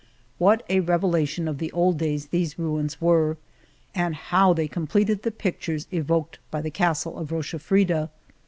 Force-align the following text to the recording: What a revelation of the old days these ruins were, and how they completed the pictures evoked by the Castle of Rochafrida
What 0.39 0.65
a 0.67 0.79
revelation 0.79 1.47
of 1.47 1.59
the 1.59 1.71
old 1.73 1.99
days 1.99 2.29
these 2.29 2.57
ruins 2.57 2.99
were, 2.99 3.37
and 3.93 4.15
how 4.15 4.51
they 4.51 4.67
completed 4.67 5.21
the 5.21 5.29
pictures 5.29 5.85
evoked 5.91 6.39
by 6.49 6.61
the 6.63 6.71
Castle 6.71 7.19
of 7.19 7.29
Rochafrida 7.31 8.09